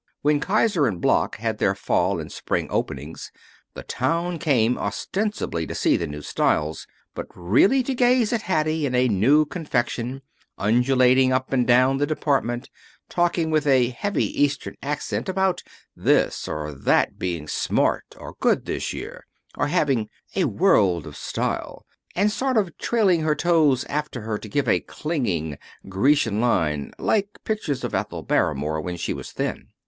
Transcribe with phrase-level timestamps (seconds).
[0.23, 3.31] When Kiser & Bloch had their fall and spring openings
[3.75, 8.87] the town came ostensibly to see the new styles, but really to gaze at Hattie
[8.87, 10.23] in a new confection,
[10.57, 12.67] undulating up and down the department,
[13.09, 15.61] talking with a heavy Eastern accent about
[15.95, 21.85] this or that being "smart" or "good this year," or having "a world of style,"
[22.15, 27.37] and sort of trailing her toes after her to give a clinging, Grecian line, like
[27.43, 29.67] pictures of Ethel Barrymore when she was thin.